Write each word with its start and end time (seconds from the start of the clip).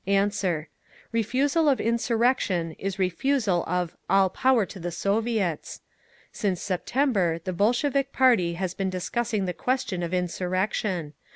"Answer: 0.07 0.67
Refusal 1.11 1.69
of 1.69 1.79
insurrection 1.79 2.71
is 2.79 2.97
refusal 2.97 3.63
of 3.67 3.95
'All 4.09 4.31
Power 4.31 4.65
to 4.65 4.79
the 4.79 4.89
Soviets.' 4.89 5.81
Since 6.31 6.59
September 6.59 7.37
the 7.43 7.53
Bolshevik 7.53 8.11
party 8.11 8.55
has 8.55 8.73
been 8.73 8.89
discussing 8.89 9.45
the 9.45 9.53
question 9.53 10.01
of 10.01 10.11
insurrection. 10.11 11.13